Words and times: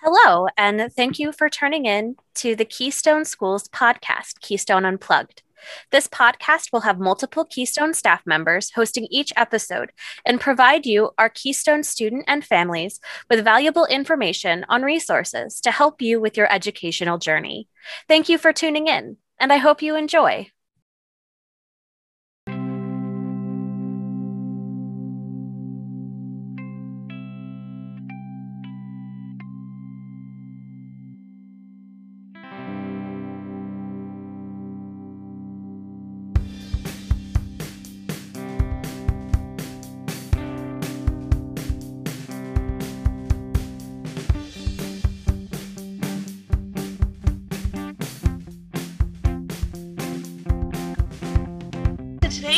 Hello, 0.00 0.46
and 0.56 0.92
thank 0.92 1.18
you 1.18 1.32
for 1.32 1.48
turning 1.48 1.84
in 1.84 2.14
to 2.36 2.54
the 2.54 2.64
Keystone 2.64 3.24
Schools 3.24 3.66
podcast, 3.66 4.40
Keystone 4.40 4.84
Unplugged. 4.84 5.42
This 5.90 6.06
podcast 6.06 6.72
will 6.72 6.82
have 6.82 7.00
multiple 7.00 7.44
Keystone 7.44 7.92
staff 7.92 8.22
members 8.24 8.70
hosting 8.70 9.08
each 9.10 9.32
episode 9.36 9.90
and 10.24 10.40
provide 10.40 10.86
you, 10.86 11.10
our 11.18 11.28
Keystone 11.28 11.82
student 11.82 12.26
and 12.28 12.44
families, 12.44 13.00
with 13.28 13.44
valuable 13.44 13.86
information 13.86 14.64
on 14.68 14.82
resources 14.82 15.60
to 15.62 15.72
help 15.72 16.00
you 16.00 16.20
with 16.20 16.36
your 16.36 16.50
educational 16.52 17.18
journey. 17.18 17.66
Thank 18.06 18.28
you 18.28 18.38
for 18.38 18.52
tuning 18.52 18.86
in, 18.86 19.16
and 19.40 19.52
I 19.52 19.56
hope 19.56 19.82
you 19.82 19.96
enjoy. 19.96 20.48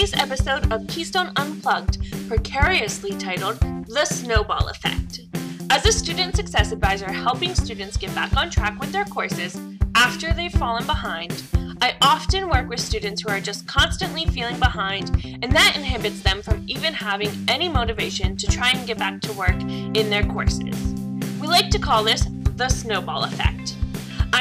Today's 0.00 0.18
episode 0.18 0.72
of 0.72 0.86
Keystone 0.86 1.30
Unplugged, 1.36 1.98
precariously 2.26 3.10
titled 3.18 3.60
The 3.86 4.06
Snowball 4.06 4.68
Effect. 4.68 5.20
As 5.68 5.84
a 5.84 5.92
student 5.92 6.34
success 6.34 6.72
advisor 6.72 7.12
helping 7.12 7.54
students 7.54 7.98
get 7.98 8.14
back 8.14 8.34
on 8.34 8.48
track 8.48 8.80
with 8.80 8.92
their 8.92 9.04
courses 9.04 9.60
after 9.94 10.32
they've 10.32 10.50
fallen 10.50 10.86
behind, 10.86 11.42
I 11.82 11.96
often 12.00 12.48
work 12.48 12.70
with 12.70 12.80
students 12.80 13.20
who 13.20 13.28
are 13.28 13.42
just 13.42 13.66
constantly 13.66 14.24
feeling 14.24 14.58
behind, 14.58 15.38
and 15.42 15.52
that 15.52 15.76
inhibits 15.76 16.22
them 16.22 16.40
from 16.40 16.64
even 16.66 16.94
having 16.94 17.28
any 17.46 17.68
motivation 17.68 18.38
to 18.38 18.46
try 18.46 18.70
and 18.70 18.86
get 18.86 18.96
back 18.96 19.20
to 19.20 19.32
work 19.34 19.60
in 19.60 20.08
their 20.08 20.24
courses. 20.24 20.94
We 21.38 21.46
like 21.46 21.68
to 21.72 21.78
call 21.78 22.04
this 22.04 22.26
the 22.56 22.70
snowball 22.70 23.24
effect. 23.24 23.76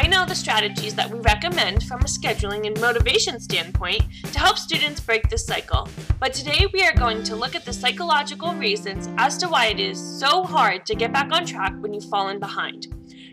I 0.02 0.08
know 0.08 0.26
the 0.26 0.34
strategies 0.34 0.96
that 0.96 1.10
we 1.12 1.20
recommend 1.20 1.84
from 1.84 2.00
a 2.00 2.06
scheduling 2.06 2.66
and 2.66 2.80
motivation 2.80 3.38
standpoint 3.38 4.02
to 4.32 4.40
help 4.40 4.58
students 4.58 5.02
break 5.02 5.30
this 5.30 5.46
cycle. 5.46 5.90
But 6.22 6.34
today 6.34 6.68
we 6.72 6.84
are 6.84 6.94
going 6.94 7.22
to 7.24 7.36
look 7.36 7.54
at 7.54 7.66
the 7.66 7.74
psychological 7.74 8.54
reasons 8.54 9.10
as 9.18 9.38
to 9.40 9.50
why 9.50 9.66
it 9.66 9.80
is 9.82 10.00
so 10.00 10.46
hard 10.46 10.86
to 10.86 10.96
get 10.96 11.12
back 11.12 11.34
on 11.34 11.46
track 11.46 11.74
when 11.82 11.94
you've 11.94 12.06
fallen 12.06 12.40
behind. 12.40 12.88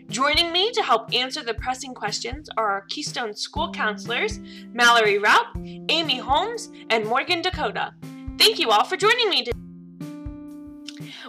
Joining 0.09 0.51
me 0.51 0.69
to 0.73 0.83
help 0.83 1.13
answer 1.13 1.41
the 1.41 1.53
pressing 1.53 1.93
questions 1.93 2.49
are 2.57 2.69
our 2.69 2.81
Keystone 2.89 3.33
School 3.33 3.71
counselors, 3.71 4.41
Mallory 4.73 5.19
Raup, 5.19 5.55
Amy 5.87 6.17
Holmes, 6.17 6.69
and 6.89 7.05
Morgan 7.05 7.41
Dakota. 7.41 7.93
Thank 8.37 8.59
you 8.59 8.71
all 8.71 8.83
for 8.83 8.97
joining 8.97 9.29
me 9.29 9.45
today. 9.45 9.66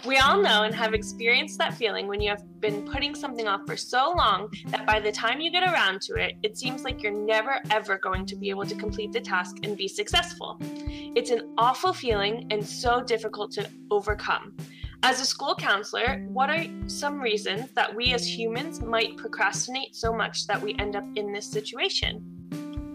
We 0.04 0.18
all 0.18 0.40
know 0.40 0.62
and 0.62 0.74
have 0.74 0.94
experienced 0.94 1.58
that 1.58 1.74
feeling 1.74 2.06
when 2.06 2.20
you 2.20 2.30
have 2.30 2.42
been 2.60 2.82
putting 2.88 3.14
something 3.14 3.48
off 3.48 3.66
for 3.66 3.76
so 3.76 4.12
long 4.16 4.48
that 4.66 4.86
by 4.86 5.00
the 5.00 5.10
time 5.10 5.40
you 5.40 5.50
get 5.50 5.64
around 5.64 6.02
to 6.02 6.14
it, 6.14 6.36
it 6.42 6.56
seems 6.56 6.84
like 6.84 7.02
you're 7.02 7.12
never 7.12 7.60
ever 7.70 7.98
going 7.98 8.24
to 8.26 8.36
be 8.36 8.48
able 8.50 8.64
to 8.66 8.76
complete 8.76 9.12
the 9.12 9.20
task 9.20 9.56
and 9.64 9.76
be 9.76 9.88
successful. 9.88 10.56
It's 10.60 11.30
an 11.30 11.52
awful 11.58 11.92
feeling 11.92 12.46
and 12.50 12.64
so 12.64 13.02
difficult 13.02 13.50
to 13.52 13.68
overcome. 13.90 14.56
As 15.02 15.20
a 15.20 15.24
school 15.24 15.54
counselor, 15.54 16.24
what 16.28 16.50
are 16.50 16.64
some 16.86 17.20
reasons 17.20 17.70
that 17.72 17.94
we 17.94 18.14
as 18.14 18.26
humans 18.26 18.80
might 18.80 19.16
procrastinate 19.16 19.94
so 19.94 20.12
much 20.12 20.46
that 20.46 20.60
we 20.60 20.74
end 20.78 20.96
up 20.96 21.04
in 21.16 21.32
this 21.32 21.46
situation? 21.46 22.38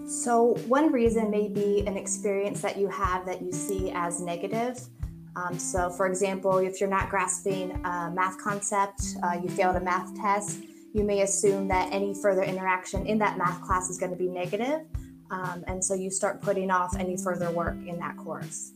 So, 0.06 0.56
one 0.68 0.92
reason 0.92 1.32
may 1.32 1.48
be 1.48 1.86
an 1.88 1.96
experience 1.96 2.62
that 2.62 2.78
you 2.78 2.90
have 2.90 3.26
that 3.26 3.42
you 3.42 3.54
see 3.54 3.92
as 3.96 4.20
negative. 4.20 4.78
Um, 5.36 5.58
so, 5.58 5.90
for 5.90 6.06
example, 6.06 6.58
if 6.58 6.80
you're 6.80 6.90
not 6.90 7.10
grasping 7.10 7.72
a 7.86 8.12
math 8.14 8.38
concept, 8.38 9.02
uh, 9.24 9.40
you 9.42 9.50
failed 9.50 9.76
a 9.76 9.82
math 9.82 10.16
test, 10.16 10.60
you 10.94 11.04
may 11.04 11.22
assume 11.22 11.68
that 11.70 11.92
any 11.92 12.14
further 12.14 12.44
interaction 12.44 13.08
in 13.08 13.18
that 13.20 13.38
math 13.38 13.62
class 13.62 13.90
is 13.90 13.98
going 13.98 14.12
to 14.12 14.18
be 14.18 14.28
negative, 14.28 14.82
um, 15.32 15.64
and 15.68 15.84
so 15.84 15.96
you 15.96 16.12
start 16.12 16.42
putting 16.42 16.70
off 16.70 16.96
any 16.98 17.18
further 17.18 17.50
work 17.52 17.78
in 17.88 17.98
that 18.00 18.16
course. 18.18 18.74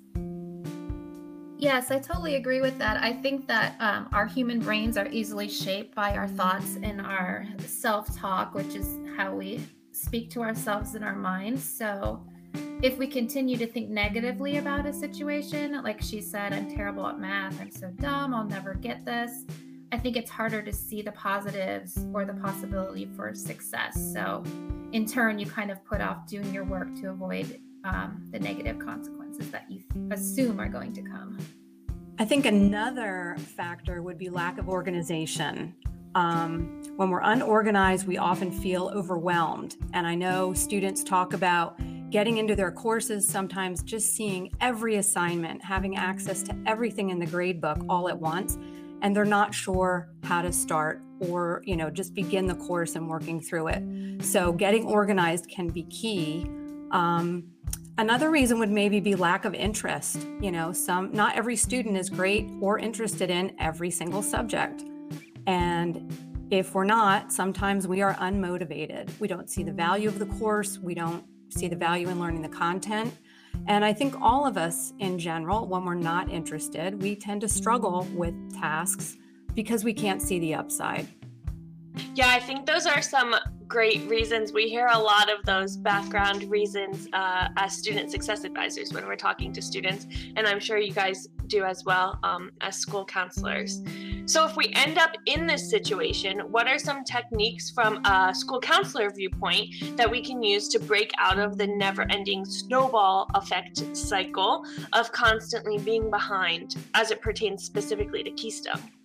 Yes, 1.60 1.90
I 1.90 1.98
totally 1.98 2.36
agree 2.36 2.62
with 2.62 2.78
that. 2.78 3.04
I 3.04 3.14
think 3.14 3.48
that 3.48 3.76
um, 3.80 4.10
our 4.12 4.28
human 4.28 4.60
brains 4.60 4.96
are 4.96 5.08
easily 5.08 5.50
shaped 5.50 5.96
by 5.96 6.16
our 6.16 6.28
thoughts 6.28 6.78
and 6.82 7.02
our 7.02 7.48
self 7.66 8.16
talk, 8.16 8.54
which 8.54 8.76
is 8.76 9.00
how 9.16 9.34
we 9.34 9.66
speak 9.92 10.30
to 10.32 10.42
ourselves 10.42 10.94
in 10.94 11.02
our 11.02 11.16
minds. 11.16 11.64
So, 11.64 12.24
if 12.82 12.98
we 12.98 13.08
continue 13.08 13.58
to 13.58 13.66
think 13.66 13.90
negatively 13.90 14.58
about 14.58 14.86
a 14.86 14.94
situation, 14.94 15.82
like 15.84 16.02
she 16.02 16.22
said, 16.22 16.54
I'm 16.54 16.70
terrible 16.70 17.08
at 17.08 17.20
math, 17.20 17.60
I'm 17.60 17.72
so 17.72 17.90
dumb, 18.00 18.36
I'll 18.36 18.46
never 18.46 18.76
get 18.76 19.04
this, 19.04 19.46
I 19.92 19.98
think 19.98 20.16
it's 20.16 20.30
harder 20.30 20.62
to 20.62 20.72
see 20.72 21.02
the 21.02 21.12
positives 21.14 21.98
or 22.14 22.24
the 22.26 22.34
possibility 22.36 23.10
for 23.16 23.34
success. 23.34 24.14
So, 24.14 24.44
in 24.92 25.06
turn, 25.06 25.40
you 25.40 25.46
kind 25.46 25.72
of 25.72 25.84
put 25.86 26.02
off 26.02 26.28
doing 26.28 26.54
your 26.54 26.66
work 26.66 26.94
to 27.02 27.10
avoid 27.10 27.60
um, 27.84 28.24
the 28.32 28.40
negative 28.40 28.80
consequences 28.80 29.50
that 29.52 29.66
you 29.70 29.84
assume 30.12 30.60
are 30.60 30.70
going 30.70 30.94
to 30.94 31.02
come. 31.02 31.38
I 32.20 32.26
think 32.26 32.46
another 32.46 33.38
factor 33.40 34.02
would 34.02 34.18
be 34.18 34.30
lack 34.30 34.58
of 34.58 34.70
organization. 34.70 35.76
Um, 36.16 36.82
when 36.96 37.10
we're 37.10 37.22
unorganized, 37.22 38.08
we 38.08 38.18
often 38.18 38.52
feel 38.52 38.92
overwhelmed. 38.94 39.78
And 39.94 40.08
I 40.08 40.16
know 40.16 40.54
students 40.54 41.04
talk 41.04 41.34
about 41.34 41.80
getting 42.10 42.38
into 42.38 42.56
their 42.56 42.72
courses, 42.72 43.28
sometimes 43.28 43.84
just 43.84 44.16
seeing 44.16 44.52
every 44.62 44.96
assignment, 44.96 45.64
having 45.64 45.98
access 45.98 46.42
to 46.44 46.56
everything 46.66 47.10
in 47.10 47.20
the 47.20 47.26
grade 47.26 47.60
book 47.60 47.78
all 47.90 48.08
at 48.08 48.18
once, 48.20 48.58
and 49.02 49.16
they're 49.16 49.26
not 49.26 49.54
sure 49.54 50.10
how 50.24 50.42
to 50.42 50.52
start 50.52 51.02
or, 51.20 51.62
you 51.66 51.76
know, 51.76 51.90
just 51.90 52.14
begin 52.14 52.46
the 52.46 52.56
course 52.56 52.96
and 52.96 53.10
working 53.10 53.40
through 53.40 53.68
it. 53.68 54.24
So 54.24 54.52
getting 54.52 54.86
organized 54.86 55.50
can 55.50 55.68
be 55.68 55.84
key. 55.84 56.50
Um, 56.92 57.44
another 57.98 58.32
reason 58.32 58.60
would 58.60 58.72
maybe 58.72 59.00
be 59.00 59.16
lack 59.16 59.46
of 59.46 59.54
interest. 59.54 60.26
You 60.42 60.52
know, 60.52 60.72
some 60.72 61.12
not 61.12 61.36
every 61.36 61.56
student 61.56 61.98
is 61.98 62.10
great 62.10 62.50
or 62.62 62.80
interested 62.80 63.30
in 63.30 63.54
every 63.60 63.92
single 63.92 64.22
subject. 64.22 64.84
And 65.46 66.12
if 66.50 66.74
we're 66.74 66.86
not, 66.86 67.32
sometimes 67.32 67.88
we 67.88 68.02
are 68.02 68.14
unmotivated. 68.16 69.12
We 69.20 69.28
don't 69.28 69.50
see 69.50 69.64
the 69.64 69.74
value 69.74 70.08
of 70.08 70.18
the 70.18 70.26
course. 70.26 70.80
We 70.80 70.96
don't 70.96 71.24
see 71.50 71.68
the 71.68 71.76
value 71.76 72.10
in 72.10 72.20
learning 72.20 72.42
the 72.42 72.50
content. 72.50 73.14
And 73.68 73.84
I 73.84 73.94
think 73.94 74.16
all 74.22 74.46
of 74.46 74.58
us 74.58 74.94
in 75.00 75.18
general, 75.20 75.68
when 75.68 75.84
we're 75.84 75.96
not 75.96 76.32
interested, 76.32 77.02
we 77.02 77.16
tend 77.16 77.42
to 77.42 77.48
struggle 77.48 78.08
with 78.14 78.36
tasks 78.60 79.18
because 79.54 79.84
we 79.84 79.94
can't 79.94 80.22
see 80.22 80.40
the 80.40 80.54
upside. 80.54 81.08
Yeah, 82.14 82.30
I 82.30 82.40
think 82.40 82.66
those 82.66 82.86
are 82.86 83.02
some 83.02 83.36
great 83.68 84.08
reasons. 84.10 84.54
We 84.54 84.70
hear 84.70 84.88
a 84.88 84.98
lot 84.98 85.30
of 85.32 85.46
those 85.46 85.78
background 85.78 86.50
reasons 86.50 87.08
uh, 87.14 87.50
as 87.58 87.74
student 87.74 88.12
success 88.12 88.44
advisors 88.44 88.94
when 88.94 89.06
we're 89.06 89.16
talking 89.16 89.52
to 89.54 89.62
students, 89.62 90.08
and 90.36 90.48
I'm 90.48 90.60
sure 90.60 90.78
you 90.78 90.94
guys 90.94 91.28
do 91.48 91.64
as 91.64 91.84
well 91.86 92.20
um, 92.24 92.52
as 92.62 92.78
school 92.78 93.06
counselors. 93.06 93.82
So, 94.26 94.46
if 94.46 94.58
we 94.58 94.74
end 94.74 94.98
up 94.98 95.12
in 95.26 95.48
this 95.48 95.70
situation, 95.70 96.40
what 96.52 96.68
are 96.68 96.80
some 96.80 97.04
techniques 97.04 97.70
from 97.72 98.04
a 98.06 98.34
school 98.36 98.60
counselor 98.60 99.10
viewpoint 99.10 99.74
that 99.96 100.10
we 100.10 100.22
can 100.22 100.44
use 100.44 100.68
to 100.70 100.80
break 100.80 101.12
out 101.18 101.40
of 101.40 101.58
the 101.58 101.68
never 101.68 102.06
ending 102.10 102.46
snowball 102.46 103.30
effect 103.36 103.96
cycle 103.96 104.66
of 104.94 105.12
constantly 105.12 105.78
being 105.78 106.10
behind 106.10 106.76
as 106.94 107.12
it 107.12 107.22
pertains 107.22 107.64
specifically 107.64 108.24
to 108.24 108.32
Keystone? 108.32 108.97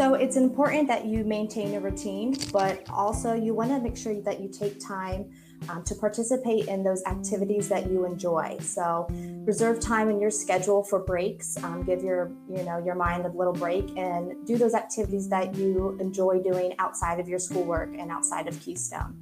So 0.00 0.14
it's 0.14 0.36
important 0.36 0.88
that 0.88 1.04
you 1.04 1.24
maintain 1.24 1.74
a 1.74 1.80
routine, 1.80 2.34
but 2.54 2.88
also 2.88 3.34
you 3.34 3.52
want 3.52 3.68
to 3.68 3.78
make 3.78 3.98
sure 3.98 4.18
that 4.22 4.40
you 4.40 4.48
take 4.48 4.80
time 4.80 5.30
um, 5.68 5.84
to 5.84 5.94
participate 5.94 6.68
in 6.68 6.82
those 6.82 7.04
activities 7.04 7.68
that 7.68 7.90
you 7.90 8.06
enjoy. 8.06 8.56
So 8.60 9.06
reserve 9.44 9.78
time 9.78 10.08
in 10.08 10.18
your 10.18 10.30
schedule 10.30 10.82
for 10.82 11.00
breaks. 11.00 11.62
Um, 11.62 11.82
give 11.82 12.02
your 12.02 12.32
you 12.48 12.62
know 12.62 12.78
your 12.82 12.94
mind 12.94 13.26
a 13.26 13.28
little 13.28 13.52
break 13.52 13.94
and 13.98 14.46
do 14.46 14.56
those 14.56 14.72
activities 14.72 15.28
that 15.28 15.54
you 15.56 15.98
enjoy 16.00 16.38
doing 16.38 16.74
outside 16.78 17.20
of 17.20 17.28
your 17.28 17.38
schoolwork 17.38 17.90
and 17.94 18.10
outside 18.10 18.48
of 18.48 18.58
Keystone. 18.62 19.14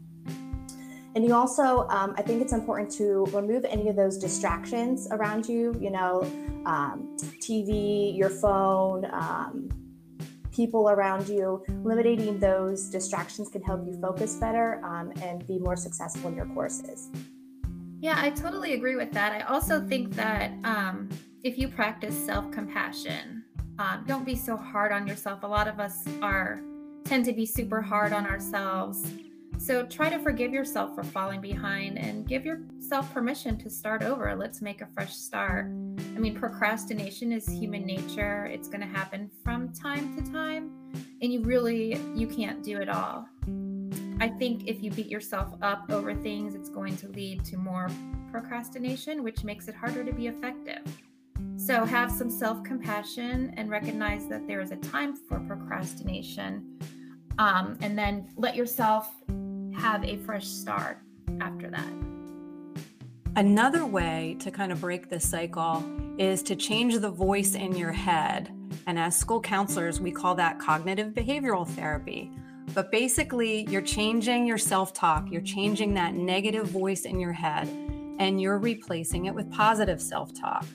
And 1.17 1.25
you 1.25 1.35
also, 1.35 1.89
um, 1.89 2.15
I 2.17 2.23
think 2.23 2.41
it's 2.41 2.53
important 2.53 2.93
to 2.99 3.25
remove 3.33 3.65
any 3.65 3.89
of 3.89 3.97
those 3.97 4.17
distractions 4.17 5.09
around 5.11 5.49
you. 5.49 5.77
You 5.81 5.91
know, 5.91 6.23
um, 6.67 7.17
TV, 7.41 8.17
your 8.17 8.31
phone 8.31 9.07
um, 9.07 9.78
people 10.59 10.91
around 10.91 11.29
you, 11.29 11.63
eliminating 11.69 12.37
those 12.41 12.87
distractions 12.87 13.49
can 13.49 13.63
help 13.63 13.87
you 13.87 13.97
focus 14.03 14.35
better 14.35 14.81
um, 14.85 15.13
and 15.23 15.47
be 15.47 15.57
more 15.57 15.77
successful 15.77 16.29
in 16.29 16.35
your 16.35 16.47
courses. 16.47 17.11
Yeah, 18.01 18.17
I 18.19 18.31
totally 18.31 18.73
agree 18.75 18.97
with 18.97 19.13
that. 19.13 19.31
I 19.31 19.43
also 19.43 19.81
think 19.87 20.17
that 20.17 20.51
um, 20.65 21.09
if 21.45 21.59
you 21.59 21.69
practice 21.69 22.17
self 22.27 22.51
compassion, 22.51 23.45
um, 23.79 24.05
don't 24.09 24.27
be 24.27 24.35
so 24.35 24.57
hard 24.57 24.91
on 24.91 25.07
yourself. 25.07 25.45
A 25.45 25.47
lot 25.47 25.69
of 25.69 25.79
us 25.79 26.05
are 26.23 26.61
tend 27.05 27.25
to 27.27 27.33
be 27.33 27.47
super 27.47 27.81
hard 27.81 28.13
on 28.13 28.27
ourselves. 28.27 29.07
So 29.59 29.85
try 29.85 30.09
to 30.09 30.21
forgive 30.21 30.53
yourself 30.53 30.95
for 30.95 31.03
falling 31.03 31.41
behind 31.41 31.99
and 31.99 32.27
give 32.27 32.47
yourself 32.47 33.13
permission 33.13 33.59
to 33.59 33.69
start 33.69 34.05
over. 34.05 34.35
Let's 34.37 34.63
make 34.63 34.83
a 34.83 34.87
fresh 34.87 35.15
start. 35.15 35.67
I 35.67 36.21
mean, 36.21 36.39
procrastination 36.39 37.33
is 37.33 37.47
human 37.49 37.85
nature. 37.85 38.47
It's 38.47 38.69
going 38.69 38.83
to 38.83 38.87
happen 38.87 39.29
from 39.43 39.73
time 39.73 40.17
to 40.17 40.33
time, 40.33 40.71
and 41.21 41.33
you 41.33 41.43
really 41.43 41.99
you 42.15 42.29
can't 42.29 42.63
do 42.63 42.81
it 42.81 42.89
all. 42.89 43.29
I 44.21 44.29
think 44.29 44.69
if 44.69 44.81
you 44.81 44.93
beat 44.93 45.09
yourself 45.09 45.53
up 45.61 45.91
over 45.91 46.15
things, 46.15 46.55
it's 46.55 46.69
going 46.69 46.97
to 46.97 47.09
lead 47.09 47.45
to 47.47 47.57
more 47.57 47.91
procrastination, 48.31 49.25
which 49.25 49.43
makes 49.43 49.67
it 49.67 49.75
harder 49.75 50.05
to 50.05 50.13
be 50.13 50.29
effective. 50.29 50.83
So 51.57 51.85
have 51.85 52.13
some 52.13 52.31
self 52.31 52.63
compassion 52.63 53.55
and 53.57 53.69
recognize 53.69 54.29
that 54.29 54.47
there 54.47 54.61
is 54.61 54.71
a 54.71 54.77
time 54.77 55.17
for 55.17 55.41
procrastination. 55.41 56.79
Um, 57.39 57.79
and 57.83 57.97
then 57.97 58.29
let 58.37 58.57
yourself 58.57 59.15
have 59.79 60.05
a 60.05 60.17
fresh 60.19 60.47
start 60.47 60.99
after 61.41 61.71
that. 61.71 61.93
Another 63.37 63.87
way 63.87 64.37
to 64.41 64.51
kind 64.51 64.73
of 64.73 64.81
break 64.81 65.09
this 65.09 65.29
cycle 65.29 65.85
is 66.19 66.43
to 66.43 66.57
change 66.57 66.99
the 66.99 67.11
voice 67.11 67.55
in 67.55 67.77
your 67.77 67.93
head. 67.93 68.53
And 68.87 68.99
as 68.99 69.17
school 69.17 69.41
counselors, 69.41 70.01
we 70.01 70.11
call 70.11 70.35
that 70.35 70.59
cognitive 70.59 71.15
behavioral 71.15 71.67
therapy. 71.67 72.33
But 72.75 72.91
basically, 72.91 73.67
you're 73.71 73.81
changing 73.81 74.47
your 74.47 74.59
self 74.59 74.93
talk, 74.93 75.31
you're 75.31 75.41
changing 75.41 75.95
that 75.95 76.15
negative 76.15 76.67
voice 76.67 77.05
in 77.05 77.21
your 77.21 77.33
head, 77.33 77.69
and 78.19 78.41
you're 78.41 78.59
replacing 78.59 79.27
it 79.27 79.35
with 79.35 79.51
positive 79.53 80.03
self 80.03 80.35
talk. 80.35 80.67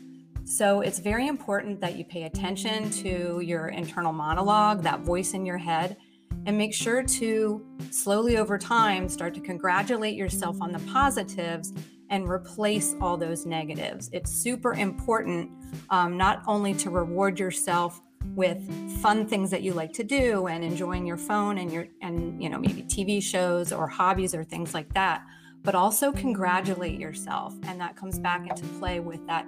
So 0.46 0.82
it's 0.82 1.00
very 1.00 1.28
important 1.28 1.82
that 1.82 1.98
you 1.98 2.06
pay 2.06 2.24
attention 2.24 2.90
to 2.92 3.42
your 3.42 3.68
internal 3.68 4.14
monologue, 4.14 4.84
that 4.84 5.02
voice 5.02 5.34
in 5.34 5.46
your 5.46 5.58
head, 5.58 5.98
and 6.46 6.58
make 6.58 6.74
sure 6.74 7.04
to 7.04 7.66
slowly 7.92 8.38
over 8.38 8.58
time 8.58 9.08
start 9.08 9.34
to 9.34 9.42
congratulate 9.42 10.16
yourself 10.16 10.62
on 10.62 10.72
the 10.72 10.80
positives 10.92 11.74
and 12.10 12.30
replace 12.30 12.96
all 13.02 13.18
those 13.18 13.46
negatives. 13.46 14.10
It's 14.14 14.32
super 14.32 14.74
important 14.74 15.50
um, 15.90 16.18
not 16.18 16.44
only 16.48 16.74
to 16.76 16.90
reward 16.90 17.40
yourself 17.40 18.02
with 18.36 18.62
fun 19.02 19.28
things 19.28 19.52
that 19.52 19.64
you 19.64 19.74
like 19.74 19.94
to 19.94 20.04
do 20.04 20.48
and 20.48 20.64
enjoying 20.64 21.06
your 21.06 21.18
phone 21.18 21.58
and 21.58 21.72
your 21.72 21.88
and 22.02 22.42
you 22.42 22.50
know 22.50 22.58
maybe 22.58 22.82
TV 22.84 23.22
shows 23.22 23.72
or 23.72 23.88
hobbies 23.88 24.34
or 24.34 24.44
things 24.44 24.74
like 24.74 24.94
that 24.94 25.24
but 25.62 25.76
also 25.76 26.12
congratulate 26.12 26.98
yourself 26.98 27.54
and 27.64 27.82
that 27.82 27.98
comes 27.98 28.18
back 28.20 28.48
into 28.48 28.64
play 28.80 29.02
with 29.02 29.26
that 29.28 29.46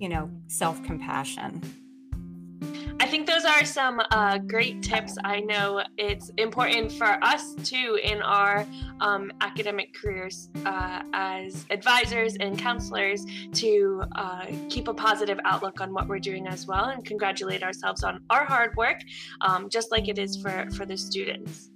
you 0.00 0.08
know 0.08 0.28
self-compassion 0.48 1.62
I 2.98 3.06
think 3.06 3.26
those 3.26 3.44
are 3.44 3.64
some 3.64 4.00
uh, 4.10 4.38
great 4.38 4.82
tips. 4.82 5.16
I 5.22 5.40
know 5.40 5.82
it's 5.96 6.30
important 6.38 6.90
for 6.90 7.22
us 7.22 7.54
too 7.62 7.98
in 8.02 8.22
our 8.22 8.66
um, 9.00 9.30
academic 9.42 9.94
careers 9.94 10.48
uh, 10.64 11.02
as 11.12 11.66
advisors 11.70 12.36
and 12.36 12.58
counselors 12.58 13.24
to 13.54 14.02
uh, 14.16 14.46
keep 14.70 14.88
a 14.88 14.94
positive 14.94 15.38
outlook 15.44 15.80
on 15.80 15.92
what 15.92 16.08
we're 16.08 16.18
doing 16.18 16.46
as 16.46 16.66
well 16.66 16.86
and 16.86 17.04
congratulate 17.04 17.62
ourselves 17.62 18.02
on 18.02 18.22
our 18.30 18.44
hard 18.44 18.74
work, 18.76 19.00
um, 19.42 19.68
just 19.68 19.92
like 19.92 20.08
it 20.08 20.18
is 20.18 20.36
for, 20.36 20.68
for 20.70 20.86
the 20.86 20.96
students. 20.96 21.70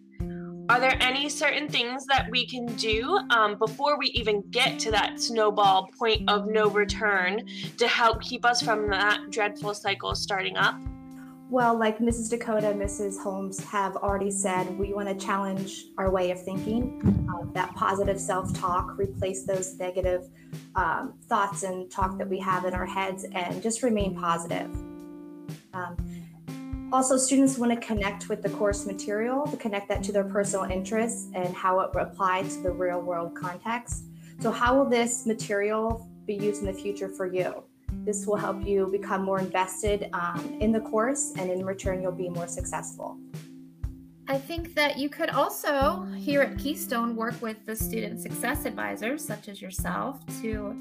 Are 0.70 0.78
there 0.78 0.96
any 1.00 1.28
certain 1.28 1.68
things 1.68 2.06
that 2.06 2.28
we 2.30 2.46
can 2.46 2.64
do 2.76 3.18
um, 3.30 3.58
before 3.58 3.98
we 3.98 4.06
even 4.14 4.40
get 4.52 4.78
to 4.78 4.92
that 4.92 5.20
snowball 5.20 5.90
point 5.98 6.30
of 6.30 6.46
no 6.46 6.70
return 6.70 7.44
to 7.76 7.88
help 7.88 8.22
keep 8.22 8.44
us 8.44 8.62
from 8.62 8.88
that 8.90 9.30
dreadful 9.30 9.74
cycle 9.74 10.14
starting 10.14 10.56
up? 10.56 10.80
Well, 11.48 11.76
like 11.76 11.98
Mrs. 11.98 12.30
Dakota, 12.30 12.68
Mrs. 12.68 13.20
Holmes 13.20 13.58
have 13.64 13.96
already 13.96 14.30
said, 14.30 14.78
we 14.78 14.94
want 14.94 15.08
to 15.08 15.16
challenge 15.16 15.86
our 15.98 16.08
way 16.08 16.30
of 16.30 16.40
thinking, 16.40 17.28
uh, 17.28 17.52
that 17.52 17.74
positive 17.74 18.20
self 18.20 18.54
talk, 18.54 18.96
replace 18.96 19.42
those 19.42 19.76
negative 19.76 20.28
um, 20.76 21.14
thoughts 21.24 21.64
and 21.64 21.90
talk 21.90 22.16
that 22.16 22.28
we 22.28 22.38
have 22.38 22.64
in 22.64 22.74
our 22.74 22.86
heads, 22.86 23.26
and 23.34 23.60
just 23.60 23.82
remain 23.82 24.14
positive. 24.14 24.70
Um, 25.74 25.96
also, 26.92 27.16
students 27.16 27.58
want 27.58 27.72
to 27.72 27.86
connect 27.86 28.28
with 28.28 28.42
the 28.42 28.50
course 28.50 28.86
material, 28.86 29.46
to 29.46 29.56
connect 29.56 29.88
that 29.88 30.02
to 30.04 30.12
their 30.12 30.24
personal 30.24 30.64
interests 30.70 31.28
and 31.34 31.54
how 31.54 31.80
it 31.80 31.90
applies 31.94 32.56
to 32.56 32.62
the 32.62 32.70
real 32.70 33.00
world 33.00 33.34
context. 33.34 34.04
So, 34.40 34.50
how 34.50 34.76
will 34.76 34.88
this 34.88 35.26
material 35.26 36.08
be 36.26 36.34
used 36.34 36.60
in 36.60 36.66
the 36.66 36.72
future 36.72 37.08
for 37.08 37.26
you? 37.26 37.62
This 38.04 38.26
will 38.26 38.36
help 38.36 38.64
you 38.66 38.88
become 38.90 39.22
more 39.22 39.38
invested 39.38 40.08
um, 40.12 40.56
in 40.60 40.72
the 40.72 40.80
course, 40.80 41.32
and 41.36 41.50
in 41.50 41.64
return, 41.64 42.02
you'll 42.02 42.12
be 42.12 42.28
more 42.28 42.48
successful. 42.48 43.18
I 44.28 44.38
think 44.38 44.74
that 44.74 44.96
you 44.96 45.08
could 45.08 45.30
also, 45.30 46.04
here 46.16 46.40
at 46.40 46.56
Keystone, 46.56 47.16
work 47.16 47.40
with 47.42 47.56
the 47.66 47.74
student 47.74 48.20
success 48.20 48.64
advisors, 48.64 49.24
such 49.24 49.48
as 49.48 49.60
yourself, 49.60 50.24
to 50.40 50.76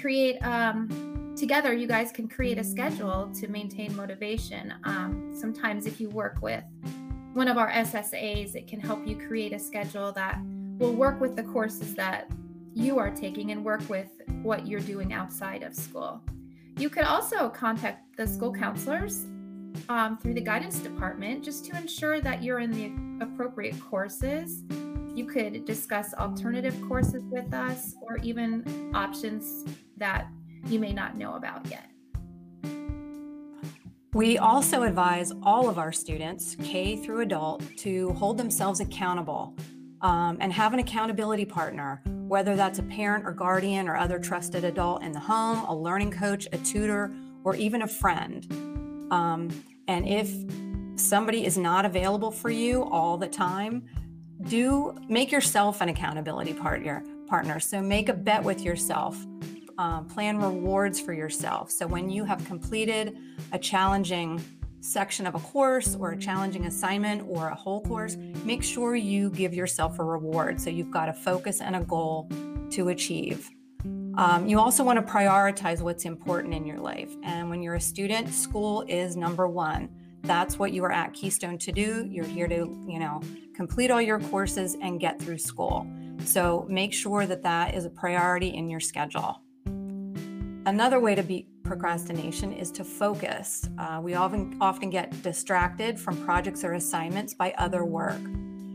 create, 0.00 0.38
um, 0.44 0.88
together, 1.36 1.72
you 1.72 1.86
guys 1.86 2.12
can 2.12 2.28
create 2.28 2.58
a 2.58 2.64
schedule 2.64 3.30
to 3.34 3.48
maintain 3.48 3.94
motivation. 3.96 4.74
Um, 4.84 5.34
sometimes, 5.38 5.86
if 5.86 6.00
you 6.00 6.08
work 6.10 6.38
with 6.40 6.64
one 7.32 7.48
of 7.48 7.58
our 7.58 7.70
SSAs, 7.70 8.54
it 8.54 8.66
can 8.66 8.80
help 8.80 9.06
you 9.06 9.16
create 9.16 9.52
a 9.52 9.58
schedule 9.58 10.12
that 10.12 10.38
will 10.78 10.94
work 10.94 11.20
with 11.20 11.36
the 11.36 11.42
courses 11.42 11.94
that 11.94 12.30
you 12.74 12.98
are 12.98 13.10
taking 13.10 13.50
and 13.50 13.64
work 13.64 13.88
with 13.88 14.08
what 14.42 14.66
you're 14.66 14.80
doing 14.80 15.12
outside 15.12 15.62
of 15.62 15.74
school. 15.74 16.22
You 16.76 16.88
could 16.88 17.04
also 17.04 17.48
contact 17.48 18.16
the 18.16 18.26
school 18.26 18.52
counselors 18.52 19.26
um, 19.88 20.18
through 20.18 20.34
the 20.34 20.40
guidance 20.40 20.78
department 20.78 21.44
just 21.44 21.64
to 21.66 21.76
ensure 21.76 22.20
that 22.20 22.42
you're 22.42 22.58
in 22.58 22.70
the 22.72 23.24
appropriate 23.24 23.78
courses. 23.80 24.62
You 25.14 25.26
could 25.26 25.64
discuss 25.64 26.14
alternative 26.14 26.76
courses 26.88 27.22
with 27.30 27.52
us 27.54 27.94
or 28.02 28.18
even 28.18 28.90
options 28.94 29.64
that 29.96 30.26
you 30.66 30.78
may 30.78 30.92
not 30.92 31.16
know 31.16 31.34
about 31.34 31.66
yet. 31.70 31.88
We 34.12 34.38
also 34.38 34.84
advise 34.84 35.32
all 35.42 35.68
of 35.68 35.78
our 35.78 35.92
students, 35.92 36.56
K 36.62 36.96
through 36.96 37.22
adult, 37.22 37.62
to 37.78 38.12
hold 38.12 38.38
themselves 38.38 38.80
accountable 38.80 39.56
um, 40.02 40.36
and 40.40 40.52
have 40.52 40.72
an 40.72 40.78
accountability 40.78 41.44
partner 41.44 42.02
whether 42.28 42.56
that's 42.56 42.78
a 42.78 42.82
parent 42.82 43.26
or 43.26 43.32
guardian 43.32 43.88
or 43.88 43.96
other 43.96 44.18
trusted 44.18 44.64
adult 44.64 45.02
in 45.02 45.12
the 45.12 45.20
home, 45.20 45.58
a 45.68 45.74
learning 45.74 46.10
coach, 46.10 46.48
a 46.52 46.58
tutor, 46.58 47.12
or 47.44 47.54
even 47.54 47.82
a 47.82 47.86
friend. 47.86 48.46
Um, 49.12 49.50
and 49.86 50.08
if 50.08 50.32
somebody 50.96 51.44
is 51.44 51.58
not 51.58 51.84
available 51.84 52.30
for 52.30 52.50
you 52.50 52.84
all 52.84 53.18
the 53.18 53.28
time, 53.28 53.84
do 54.48 54.96
make 55.08 55.30
yourself 55.30 55.80
an 55.80 55.88
accountability 55.88 56.54
partner. 56.54 57.04
Partner. 57.26 57.60
So 57.60 57.80
make 57.80 58.08
a 58.08 58.14
bet 58.14 58.42
with 58.42 58.62
yourself. 58.62 59.24
Um, 59.76 60.06
plan 60.06 60.38
rewards 60.38 61.00
for 61.00 61.12
yourself. 61.12 61.70
So 61.70 61.86
when 61.86 62.08
you 62.08 62.24
have 62.24 62.44
completed 62.46 63.18
a 63.50 63.58
challenging 63.58 64.40
section 64.80 65.26
of 65.26 65.34
a 65.34 65.40
course 65.40 65.96
or 65.96 66.12
a 66.12 66.16
challenging 66.16 66.66
assignment 66.66 67.26
or 67.28 67.48
a 67.48 67.54
whole 67.54 67.80
course, 67.80 68.16
make 68.44 68.62
sure 68.62 68.94
you 68.94 69.30
give 69.30 69.52
yourself 69.52 69.98
a 69.98 70.04
reward. 70.04 70.60
So 70.60 70.70
you've 70.70 70.90
got 70.90 71.08
a 71.08 71.12
focus 71.12 71.60
and 71.60 71.74
a 71.74 71.80
goal 71.80 72.30
to 72.70 72.90
achieve. 72.90 73.50
Um, 74.16 74.46
you 74.46 74.60
also 74.60 74.84
want 74.84 75.04
to 75.04 75.12
prioritize 75.12 75.80
what's 75.80 76.04
important 76.04 76.54
in 76.54 76.64
your 76.66 76.78
life. 76.78 77.10
And 77.24 77.50
when 77.50 77.62
you're 77.62 77.74
a 77.74 77.80
student, 77.80 78.28
school 78.28 78.84
is 78.86 79.16
number 79.16 79.48
one. 79.48 79.88
That's 80.22 80.58
what 80.58 80.72
you 80.72 80.84
are 80.84 80.92
at 80.92 81.14
Keystone 81.14 81.58
to 81.58 81.72
do. 81.72 82.06
You're 82.08 82.24
here 82.24 82.46
to, 82.46 82.84
you 82.86 82.98
know, 82.98 83.20
complete 83.56 83.90
all 83.90 84.00
your 84.00 84.20
courses 84.20 84.76
and 84.80 85.00
get 85.00 85.20
through 85.20 85.38
school. 85.38 85.86
So 86.24 86.64
make 86.68 86.92
sure 86.92 87.26
that 87.26 87.42
that 87.42 87.74
is 87.74 87.84
a 87.84 87.90
priority 87.90 88.48
in 88.48 88.70
your 88.70 88.80
schedule. 88.80 89.40
Another 90.66 90.98
way 90.98 91.14
to 91.14 91.22
beat 91.22 91.46
procrastination 91.62 92.50
is 92.50 92.70
to 92.70 92.84
focus. 92.84 93.68
Uh, 93.78 94.00
we 94.02 94.14
often 94.14 94.56
often 94.62 94.88
get 94.88 95.22
distracted 95.22 96.00
from 96.00 96.16
projects 96.24 96.64
or 96.64 96.72
assignments 96.72 97.34
by 97.34 97.52
other 97.58 97.84
work. 97.84 98.20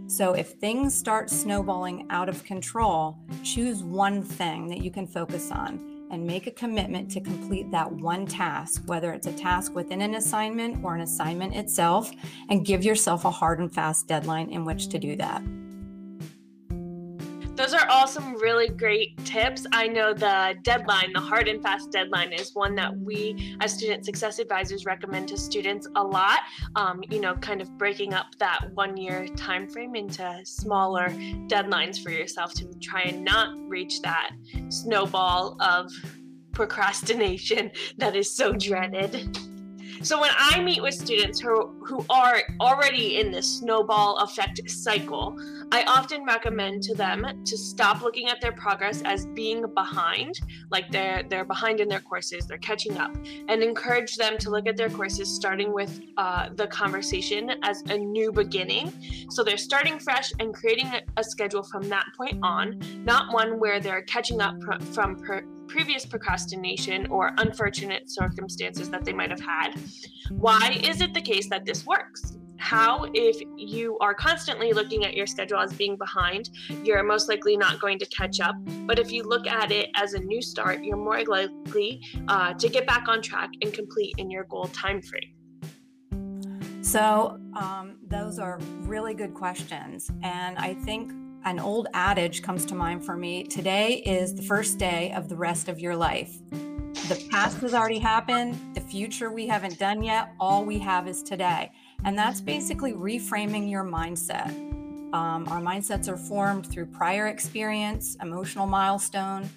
So 0.05 0.34
if 0.34 0.51
things 0.53 0.93
start 0.93 1.31
snowballing 1.31 2.05
out 2.12 2.29
of 2.29 2.43
control, 2.43 3.17
choose 3.43 3.81
one 3.81 4.22
thing 4.22 4.67
that 4.67 4.84
you 4.84 4.91
can 4.91 5.08
focus 5.08 5.51
on 5.51 6.08
and 6.12 6.25
make 6.25 6.46
a 6.46 6.51
commitment 6.51 7.10
to 7.12 7.22
complete 7.22 7.72
that 7.72 7.91
one 7.91 8.27
task, 8.27 8.84
whether 8.86 9.12
it's 9.12 9.27
a 9.27 9.34
task 9.34 9.74
within 9.74 10.01
an 10.01 10.13
assignment 10.13 10.84
or 10.84 10.93
an 10.93 11.01
assignment 11.01 11.55
itself, 11.55 12.12
and 12.50 12.65
give 12.65 12.84
yourself 12.84 13.25
a 13.25 13.31
hard 13.31 13.60
and 13.60 13.74
fast 13.74 14.08
deadline 14.08 14.51
in 14.51 14.63
which 14.63 14.89
to 14.89 15.00
do 15.00 15.15
that. 15.15 15.41
Those 17.60 17.74
are 17.74 17.86
all 17.89 18.08
some 18.08 18.36
really 18.36 18.70
great 18.70 19.18
tips. 19.25 19.66
I 19.74 19.86
know 19.86 20.13
the 20.13 20.56
deadline, 20.62 21.12
the 21.12 21.20
hard 21.20 21.50
and 21.50 21.62
fast 21.62 21.92
deadline, 21.92 22.32
is 22.32 22.56
one 22.56 22.74
that 22.75 22.98
we 22.98 23.58
as 23.60 23.74
student 23.74 24.06
success 24.06 24.39
advisors 24.39 24.86
recommend 24.86 25.28
to 25.28 25.38
students 25.38 25.86
a 25.98 26.01
lot. 26.01 26.39
Um, 26.78 27.04
you 27.10 27.20
know, 27.20 27.36
kind 27.36 27.62
of 27.62 27.78
breaking 27.78 28.13
up 28.13 28.28
that 28.38 28.62
one 28.75 28.96
year 28.96 29.28
time 29.36 29.68
frame 29.68 29.94
into 29.96 30.39
smaller 30.46 31.10
deadlines 31.50 32.01
for 32.01 32.12
yourself 32.12 32.54
to 32.54 32.74
try 32.80 33.01
and 33.01 33.25
not 33.25 33.58
reach 33.68 34.01
that 34.04 34.32
snowball 34.70 35.58
of 35.62 35.92
procrastination 36.54 37.72
that 37.98 38.16
is 38.16 38.34
so 38.34 38.54
dreaded. 38.54 39.38
So 40.01 40.20
when 40.20 40.32
I 40.38 40.62
meet 40.62 40.82
with 40.82 40.94
students 40.94 41.39
who 41.39 41.68
who 41.86 42.06
are 42.10 42.41
already 42.60 43.20
in 43.20 43.32
this 43.32 43.60
snowball 43.60 44.18
effect 44.18 44.62
cycle, 44.70 45.38
I 45.72 45.84
often 45.84 46.24
recommend 46.24 46.84
to 46.84 46.96
them 46.96 47.44
to 47.44 47.58
stop 47.58 48.01
looking 48.01 48.29
at 48.29 48.39
their 48.41 48.51
progress 48.53 49.01
as 49.03 49.25
being 49.27 49.65
behind, 49.74 50.39
like 50.72 50.89
they're 50.91 51.24
they're 51.24 51.46
behind 51.46 51.79
in 51.79 51.89
their 51.89 52.00
courses, 52.00 52.48
they're 52.48 52.58
catching 52.60 52.98
up, 52.98 53.15
and 53.50 53.62
encourage 53.62 54.15
them 54.15 54.38
to 54.38 54.50
look 54.50 54.68
at 54.68 54.77
their 54.77 54.89
courses 54.89 55.27
starting 55.27 55.74
with 55.74 56.01
uh, 56.18 56.50
the 56.56 56.68
conversation 56.68 57.51
as 57.63 57.82
a 57.89 57.98
new 57.98 58.32
beginning. 58.32 58.94
So 59.29 59.44
they're 59.44 59.58
starting 59.58 60.00
fresh 60.00 60.32
and 60.39 60.53
creating 60.53 60.91
a, 61.18 61.24
schedule 61.24 61.63
from 61.63 61.88
that 61.89 62.06
point 62.18 62.39
on, 62.41 62.82
not 63.03 63.32
one 63.34 63.60
where 63.60 63.79
they're 63.79 64.01
catching 64.03 64.41
up 64.41 64.60
pr- 64.62 64.84
from 64.86 65.15
per- 65.15 65.46
previous 65.70 66.06
procrastination 66.06 67.08
or 67.08 67.32
unfortunate 67.38 68.10
circumstances 68.10 68.90
that 68.90 69.06
they 69.06 69.14
might 69.14 69.30
have 69.30 69.40
had. 69.40 69.76
Why 70.32 70.80
is 70.84 71.00
it 71.02 71.14
the 71.14 71.22
case 71.22 71.50
that 71.50 71.66
this 71.66 71.86
works? 71.86 72.38
How, 72.58 73.06
if 73.14 73.38
you 73.56 73.98
are 74.00 74.14
constantly 74.14 74.74
looking 74.74 75.06
at 75.06 75.14
your 75.14 75.26
schedule 75.26 75.60
as 75.60 75.72
being 75.74 75.96
behind, 75.98 76.50
you're 76.84 77.02
most 77.04 77.30
likely 77.30 77.56
not 77.56 77.80
going 77.80 77.98
to 78.00 78.06
catch 78.08 78.42
up. 78.42 78.56
But 78.86 79.00
if 79.00 79.12
you 79.12 79.24
look 79.24 79.48
at 79.48 79.72
it 79.72 79.90
as 79.96 80.14
a 80.14 80.20
new 80.20 80.42
start, 80.42 80.84
you're 80.84 80.98
more 80.98 81.24
likely 81.24 82.02
uh, 82.28 82.54
to 82.56 82.68
get 82.68 82.86
back 82.86 83.08
on 83.08 83.22
track 83.22 83.50
and 83.62 83.74
complete 83.74 84.16
in 84.18 84.30
your 84.30 84.44
goal 84.44 84.66
time 84.66 85.02
frame. 85.02 86.82
So, 86.82 87.40
um, 87.56 87.98
those 88.08 88.40
are 88.40 88.58
really 88.82 89.14
good 89.14 89.34
questions. 89.34 90.12
And 90.24 90.58
I 90.58 90.74
think 90.74 91.12
an 91.46 91.60
old 91.60 91.88
adage 91.93 92.41
comes 92.41 92.65
to 92.65 92.75
mind 92.75 93.05
for 93.05 93.15
me 93.15 93.43
today 93.43 94.03
is 94.05 94.36
the 94.36 94.41
first 94.41 94.77
day 94.77 95.13
of 95.13 95.29
the 95.29 95.36
rest 95.36 95.69
of 95.69 95.79
your 95.79 95.96
life. 95.96 96.38
The 96.50 97.27
past 97.31 97.58
has 97.60 97.74
already 97.74 98.00
happened, 98.00 98.60
the 98.75 98.81
future 98.81 99.31
we 99.31 99.48
haven't 99.48 99.79
done 99.79 100.03
yet, 100.03 100.34
all 100.39 100.65
we 100.65 100.77
have 100.79 101.08
is 101.08 101.24
today. 101.24 101.72
And 102.03 102.17
that's 102.17 102.41
basically 102.41 102.93
reframing 102.93 103.69
your 103.69 103.84
mindset. 103.84 104.50
Um, 105.13 105.48
our 105.48 105.62
mindsets 105.62 106.08
are 106.10 106.17
formed 106.17 106.67
through 106.67 106.88
prior 106.88 107.27
experience, 107.27 108.17
emotional 108.22 108.67
milestone. 108.67 109.50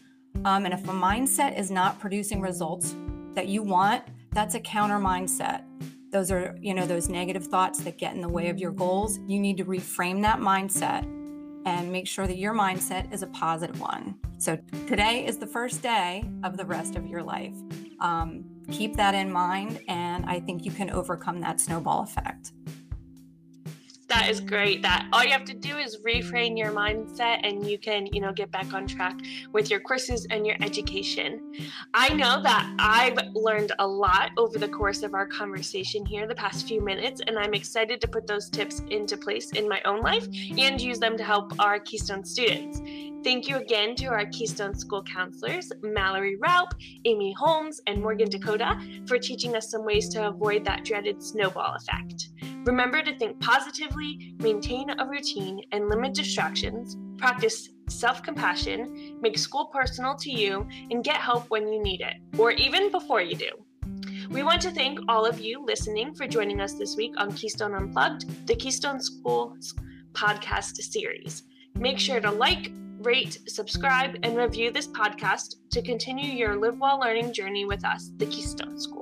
Um, 0.44 0.64
and 0.64 0.72
if 0.72 0.84
a 0.84 0.92
mindset 0.92 1.58
is 1.58 1.70
not 1.70 1.98
producing 1.98 2.40
results 2.40 2.94
that 3.34 3.48
you 3.48 3.62
want, 3.62 4.04
that's 4.32 4.54
a 4.54 4.60
counter 4.60 4.98
mindset. 4.98 5.64
Those 6.10 6.30
are, 6.30 6.56
you 6.60 6.74
know, 6.74 6.86
those 6.86 7.08
negative 7.08 7.46
thoughts 7.46 7.80
that 7.80 7.98
get 7.98 8.14
in 8.14 8.20
the 8.20 8.28
way 8.28 8.50
of 8.50 8.58
your 8.58 8.70
goals. 8.70 9.18
You 9.26 9.40
need 9.40 9.56
to 9.58 9.64
reframe 9.64 10.22
that 10.22 10.38
mindset 10.38 11.06
and 11.64 11.90
make 11.90 12.06
sure 12.06 12.26
that 12.26 12.36
your 12.36 12.54
mindset 12.54 13.12
is 13.12 13.22
a 13.22 13.26
positive 13.28 13.80
one. 13.80 14.14
So 14.38 14.58
today 14.86 15.26
is 15.26 15.38
the 15.38 15.46
first 15.46 15.82
day 15.82 16.24
of 16.42 16.56
the 16.56 16.64
rest 16.64 16.96
of 16.96 17.06
your 17.06 17.22
life. 17.22 17.54
Um, 18.00 18.44
keep 18.70 18.96
that 18.96 19.14
in 19.14 19.30
mind, 19.30 19.80
and 19.88 20.24
I 20.26 20.40
think 20.40 20.64
you 20.64 20.72
can 20.72 20.90
overcome 20.90 21.40
that 21.40 21.60
snowball 21.60 22.02
effect 22.02 22.52
that 24.12 24.28
is 24.28 24.40
great 24.40 24.82
that 24.82 25.08
all 25.10 25.24
you 25.24 25.30
have 25.30 25.44
to 25.44 25.54
do 25.54 25.78
is 25.78 25.96
reframe 26.02 26.58
your 26.58 26.70
mindset 26.70 27.40
and 27.44 27.66
you 27.66 27.78
can 27.78 28.04
you 28.12 28.20
know 28.20 28.30
get 28.30 28.50
back 28.50 28.74
on 28.74 28.86
track 28.86 29.18
with 29.52 29.70
your 29.70 29.80
courses 29.80 30.26
and 30.28 30.46
your 30.46 30.54
education 30.60 31.50
i 31.94 32.12
know 32.12 32.42
that 32.42 32.70
i've 32.78 33.18
learned 33.34 33.72
a 33.78 33.86
lot 33.86 34.30
over 34.36 34.58
the 34.58 34.68
course 34.68 35.02
of 35.02 35.14
our 35.14 35.26
conversation 35.26 36.04
here 36.04 36.26
the 36.26 36.34
past 36.34 36.68
few 36.68 36.82
minutes 36.82 37.22
and 37.26 37.38
i'm 37.38 37.54
excited 37.54 38.02
to 38.02 38.06
put 38.06 38.26
those 38.26 38.50
tips 38.50 38.82
into 38.90 39.16
place 39.16 39.50
in 39.52 39.66
my 39.66 39.80
own 39.86 40.02
life 40.02 40.26
and 40.58 40.78
use 40.78 40.98
them 40.98 41.16
to 41.16 41.24
help 41.24 41.50
our 41.58 41.80
keystone 41.80 42.22
students 42.22 42.82
Thank 43.24 43.46
you 43.46 43.56
again 43.56 43.94
to 43.96 44.06
our 44.06 44.26
Keystone 44.26 44.74
School 44.74 45.04
counselors, 45.04 45.70
Mallory 45.80 46.36
Raup, 46.38 46.74
Amy 47.04 47.32
Holmes, 47.38 47.80
and 47.86 48.02
Morgan 48.02 48.28
Dakota, 48.28 48.76
for 49.06 49.16
teaching 49.16 49.54
us 49.54 49.70
some 49.70 49.84
ways 49.84 50.08
to 50.08 50.26
avoid 50.26 50.64
that 50.64 50.84
dreaded 50.84 51.22
snowball 51.22 51.76
effect. 51.76 52.30
Remember 52.64 53.02
to 53.02 53.18
think 53.18 53.40
positively, 53.40 54.34
maintain 54.38 54.90
a 54.90 55.06
routine, 55.06 55.62
and 55.72 55.88
limit 55.88 56.14
distractions. 56.14 56.96
Practice 57.18 57.70
self 57.88 58.22
compassion, 58.22 59.18
make 59.20 59.36
school 59.36 59.66
personal 59.66 60.14
to 60.16 60.30
you, 60.30 60.68
and 60.90 61.02
get 61.02 61.16
help 61.16 61.50
when 61.50 61.72
you 61.72 61.82
need 61.82 62.00
it, 62.00 62.14
or 62.38 62.52
even 62.52 62.92
before 62.92 63.20
you 63.20 63.34
do. 63.34 63.50
We 64.30 64.44
want 64.44 64.62
to 64.62 64.70
thank 64.70 65.00
all 65.08 65.26
of 65.26 65.40
you 65.40 65.64
listening 65.64 66.14
for 66.14 66.28
joining 66.28 66.60
us 66.60 66.74
this 66.74 66.96
week 66.96 67.14
on 67.16 67.32
Keystone 67.32 67.74
Unplugged, 67.74 68.46
the 68.46 68.54
Keystone 68.54 69.00
Schools 69.00 69.74
podcast 70.12 70.76
series. 70.76 71.42
Make 71.74 71.98
sure 71.98 72.20
to 72.20 72.30
like, 72.30 72.70
rate, 73.00 73.40
subscribe, 73.48 74.16
and 74.22 74.36
review 74.36 74.70
this 74.70 74.86
podcast 74.86 75.56
to 75.72 75.82
continue 75.82 76.30
your 76.32 76.56
Live 76.56 76.78
Well 76.78 77.00
Learning 77.00 77.32
journey 77.32 77.64
with 77.64 77.84
us, 77.84 78.12
the 78.18 78.26
Keystone 78.26 78.78
School. 78.78 79.01